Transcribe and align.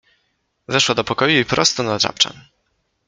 Weszła 0.67 0.95
do 0.95 1.03
pokoju 1.03 1.39
i 1.39 1.45
prosto 1.45 1.83
na 1.83 1.99
tapczan. 1.99 2.33